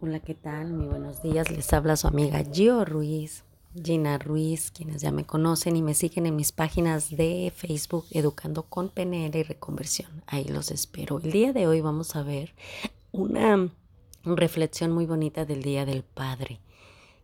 Hola, 0.00 0.20
¿qué 0.20 0.34
tal? 0.34 0.72
Muy 0.72 0.86
buenos 0.86 1.22
días. 1.22 1.50
Les 1.50 1.72
habla 1.72 1.96
su 1.96 2.06
amiga 2.06 2.44
Gio 2.52 2.84
Ruiz, 2.84 3.42
Gina 3.74 4.16
Ruiz, 4.16 4.70
quienes 4.70 5.02
ya 5.02 5.10
me 5.10 5.26
conocen 5.26 5.74
y 5.74 5.82
me 5.82 5.92
siguen 5.92 6.26
en 6.26 6.36
mis 6.36 6.52
páginas 6.52 7.10
de 7.10 7.52
Facebook 7.52 8.06
Educando 8.12 8.62
con 8.62 8.90
PNL 8.90 9.36
y 9.36 9.42
Reconversión. 9.42 10.22
Ahí 10.28 10.44
los 10.44 10.70
espero. 10.70 11.18
El 11.18 11.32
día 11.32 11.52
de 11.52 11.66
hoy 11.66 11.80
vamos 11.80 12.14
a 12.14 12.22
ver 12.22 12.54
una 13.10 13.72
reflexión 14.22 14.92
muy 14.92 15.04
bonita 15.04 15.44
del 15.44 15.64
Día 15.64 15.84
del 15.84 16.04
Padre, 16.04 16.60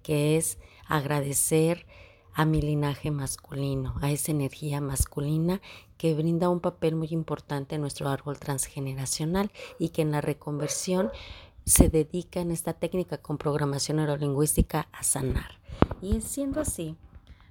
que 0.03 0.37
es 0.37 0.59
agradecer 0.89 1.87
a 2.33 2.45
mi 2.45 2.61
linaje 2.61 3.13
masculino, 3.13 3.95
a 4.03 4.11
esa 4.11 4.33
energía 4.33 4.81
masculina 4.81 5.61
que 5.97 6.13
brinda 6.15 6.49
un 6.49 6.59
papel 6.59 6.97
muy 6.97 7.07
importante 7.13 7.77
en 7.77 7.83
nuestro 7.83 8.09
árbol 8.09 8.41
transgeneracional 8.41 9.53
y 9.79 9.91
que 9.91 10.03
en 10.03 10.11
la 10.11 10.21
reconversión 10.21 11.13
se 11.65 11.89
dedica 11.89 12.41
en 12.41 12.51
esta 12.51 12.75
técnica 12.75 13.19
con 13.19 13.39
programación 13.39 13.97
neurolingüística 13.97 14.89
a 14.93 15.03
sanar. 15.03 15.59
Y 16.03 16.21
siendo 16.21 16.61
así, 16.61 16.97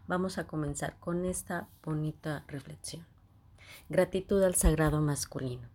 vamos 0.08 0.38
a 0.38 0.45
comenzar 0.45 0.99
con 0.99 1.26
esta 1.26 1.67
bonita 1.84 2.44
reflexión. 2.48 3.05
Gratitud 3.90 4.44
al 4.44 4.55
sagrado 4.55 5.02
masculino. 5.02 5.68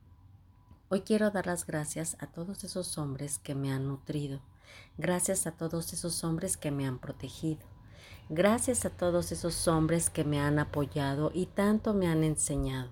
Hoy 0.88 1.02
quiero 1.02 1.30
dar 1.30 1.46
las 1.46 1.66
gracias 1.66 2.16
a 2.20 2.28
todos 2.28 2.64
esos 2.64 2.96
hombres 2.96 3.38
que 3.38 3.54
me 3.54 3.72
han 3.72 3.88
nutrido, 3.88 4.40
gracias 4.96 5.46
a 5.46 5.52
todos 5.52 5.92
esos 5.92 6.24
hombres 6.24 6.56
que 6.56 6.70
me 6.70 6.86
han 6.86 6.98
protegido, 6.98 7.66
gracias 8.30 8.86
a 8.86 8.90
todos 8.90 9.32
esos 9.32 9.68
hombres 9.68 10.08
que 10.08 10.24
me 10.24 10.40
han 10.40 10.58
apoyado 10.58 11.30
y 11.34 11.46
tanto 11.46 11.92
me 11.92 12.06
han 12.06 12.24
enseñado. 12.24 12.90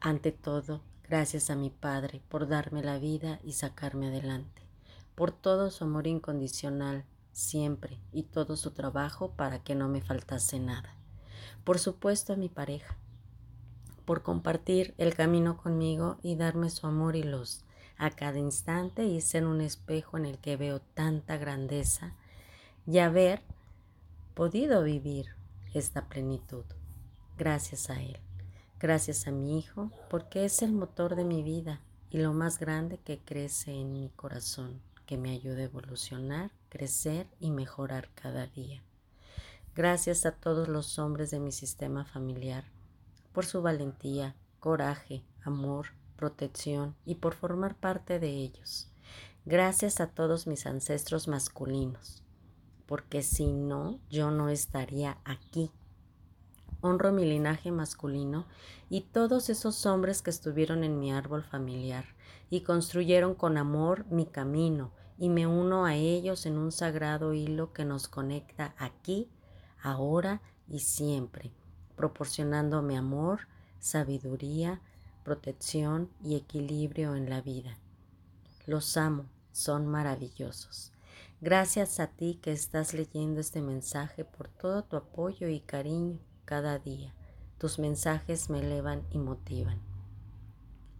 Ante 0.00 0.30
todo, 0.30 0.80
Gracias 1.08 1.48
a 1.48 1.56
mi 1.56 1.70
Padre 1.70 2.20
por 2.28 2.48
darme 2.48 2.82
la 2.82 2.98
vida 2.98 3.40
y 3.42 3.52
sacarme 3.52 4.08
adelante, 4.08 4.62
por 5.14 5.32
todo 5.32 5.70
su 5.70 5.84
amor 5.84 6.06
incondicional 6.06 7.06
siempre 7.32 7.98
y 8.12 8.24
todo 8.24 8.56
su 8.56 8.72
trabajo 8.72 9.30
para 9.30 9.62
que 9.62 9.74
no 9.74 9.88
me 9.88 10.02
faltase 10.02 10.58
nada. 10.58 10.94
Por 11.64 11.78
supuesto 11.78 12.34
a 12.34 12.36
mi 12.36 12.50
pareja, 12.50 12.98
por 14.04 14.22
compartir 14.22 14.94
el 14.98 15.14
camino 15.14 15.56
conmigo 15.56 16.18
y 16.22 16.36
darme 16.36 16.68
su 16.68 16.86
amor 16.86 17.16
y 17.16 17.22
luz 17.22 17.64
a 17.96 18.10
cada 18.10 18.38
instante 18.38 19.04
y 19.04 19.22
ser 19.22 19.46
un 19.46 19.62
espejo 19.62 20.18
en 20.18 20.26
el 20.26 20.38
que 20.38 20.58
veo 20.58 20.80
tanta 20.80 21.38
grandeza 21.38 22.14
y 22.86 22.98
haber 22.98 23.42
podido 24.34 24.82
vivir 24.82 25.34
esta 25.72 26.06
plenitud 26.08 26.64
gracias 27.38 27.88
a 27.88 28.02
Él. 28.02 28.27
Gracias 28.80 29.26
a 29.26 29.32
mi 29.32 29.58
Hijo, 29.58 29.90
porque 30.08 30.44
es 30.44 30.62
el 30.62 30.70
motor 30.70 31.16
de 31.16 31.24
mi 31.24 31.42
vida 31.42 31.80
y 32.10 32.18
lo 32.18 32.32
más 32.32 32.60
grande 32.60 32.98
que 32.98 33.18
crece 33.18 33.72
en 33.72 33.92
mi 33.92 34.08
corazón, 34.10 34.80
que 35.04 35.18
me 35.18 35.30
ayuda 35.30 35.58
a 35.58 35.64
evolucionar, 35.64 36.52
crecer 36.68 37.26
y 37.40 37.50
mejorar 37.50 38.08
cada 38.14 38.46
día. 38.46 38.84
Gracias 39.74 40.26
a 40.26 40.32
todos 40.32 40.68
los 40.68 41.00
hombres 41.00 41.32
de 41.32 41.40
mi 41.40 41.50
sistema 41.50 42.04
familiar 42.04 42.66
por 43.32 43.46
su 43.46 43.62
valentía, 43.62 44.36
coraje, 44.60 45.24
amor, 45.42 45.88
protección 46.14 46.94
y 47.04 47.16
por 47.16 47.34
formar 47.34 47.74
parte 47.74 48.20
de 48.20 48.30
ellos. 48.30 48.92
Gracias 49.44 50.00
a 50.00 50.06
todos 50.06 50.46
mis 50.46 50.66
ancestros 50.66 51.26
masculinos, 51.26 52.22
porque 52.86 53.22
si 53.22 53.48
no, 53.48 53.98
yo 54.08 54.30
no 54.30 54.48
estaría 54.50 55.18
aquí 55.24 55.72
honro 56.80 57.12
mi 57.12 57.24
linaje 57.24 57.70
masculino 57.72 58.46
y 58.88 59.02
todos 59.02 59.50
esos 59.50 59.84
hombres 59.86 60.22
que 60.22 60.30
estuvieron 60.30 60.84
en 60.84 60.98
mi 60.98 61.12
árbol 61.12 61.42
familiar 61.42 62.04
y 62.50 62.60
construyeron 62.60 63.34
con 63.34 63.56
amor 63.56 64.06
mi 64.10 64.26
camino 64.26 64.92
y 65.18 65.28
me 65.28 65.46
uno 65.46 65.84
a 65.84 65.94
ellos 65.94 66.46
en 66.46 66.56
un 66.56 66.70
sagrado 66.70 67.34
hilo 67.34 67.72
que 67.72 67.84
nos 67.84 68.06
conecta 68.06 68.74
aquí, 68.78 69.28
ahora 69.82 70.40
y 70.68 70.78
siempre, 70.80 71.52
proporcionándome 71.96 72.96
amor, 72.96 73.48
sabiduría, 73.80 74.80
protección 75.24 76.10
y 76.22 76.36
equilibrio 76.36 77.16
en 77.16 77.28
la 77.28 77.40
vida. 77.40 77.78
Los 78.66 78.96
amo, 78.96 79.26
son 79.50 79.86
maravillosos. 79.86 80.92
Gracias 81.40 82.00
a 82.00 82.08
ti 82.08 82.38
que 82.40 82.52
estás 82.52 82.94
leyendo 82.94 83.40
este 83.40 83.60
mensaje 83.60 84.24
por 84.24 84.48
todo 84.48 84.84
tu 84.84 84.96
apoyo 84.96 85.48
y 85.48 85.60
cariño 85.60 86.18
cada 86.48 86.78
día. 86.78 87.12
Tus 87.58 87.78
mensajes 87.78 88.48
me 88.48 88.60
elevan 88.60 89.02
y 89.10 89.18
motivan. 89.18 89.78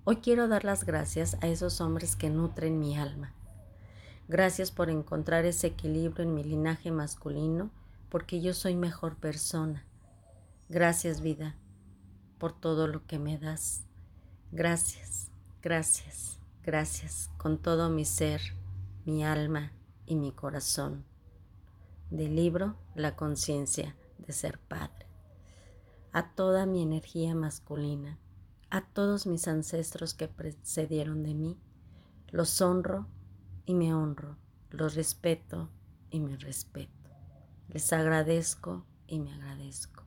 Hoy 0.05 0.17
quiero 0.17 0.47
dar 0.47 0.63
las 0.63 0.85
gracias 0.85 1.39
a 1.41 1.47
esos 1.47 1.81
hombres 1.81 2.17
que 2.17 2.29
nutren 2.29 2.79
mi 2.79 2.99
alma. 2.99 3.33
Gracias 4.29 4.71
por 4.71 4.91
encontrar 4.91 5.47
ese 5.47 5.69
equilibrio 5.69 6.23
en 6.23 6.35
mi 6.35 6.45
linaje 6.45 6.91
masculino, 6.91 7.71
porque 8.11 8.43
yo 8.43 8.53
soy 8.53 8.77
mejor 8.77 9.17
persona. 9.17 9.87
Gracias 10.69 11.23
vida 11.23 11.57
por 12.37 12.53
todo 12.53 12.87
lo 12.87 13.07
que 13.07 13.19
me 13.19 13.39
das. 13.39 13.85
Gracias, 14.53 15.31
gracias, 15.63 16.39
gracias 16.63 17.31
con 17.39 17.57
todo 17.57 17.89
mi 17.89 18.05
ser, 18.05 18.43
mi 19.07 19.25
alma 19.25 19.73
y 20.05 20.17
mi 20.17 20.31
corazón. 20.31 21.07
Del 22.11 22.37
libro 22.37 22.77
La 22.95 23.17
conciencia 23.17 23.97
de 24.19 24.35
ser 24.35 24.59
padre 24.59 24.98
a 26.19 26.35
toda 26.35 26.67
mi 26.67 26.83
energía 26.83 27.33
masculina, 27.37 28.19
a 28.71 28.85
todos 28.85 29.29
mis 29.29 29.47
ancestros 29.47 30.15
que 30.15 30.27
precedieron 30.27 31.23
de 31.23 31.33
mí. 31.33 31.61
Los 32.33 32.61
honro 32.61 33.07
y 33.67 33.75
me 33.75 33.95
honro, 33.95 34.37
los 34.71 34.97
respeto 34.97 35.71
y 36.11 36.19
me 36.19 36.37
respeto. 36.37 37.09
Les 37.69 37.93
agradezco 37.93 38.85
y 39.07 39.21
me 39.21 39.33
agradezco. 39.33 40.03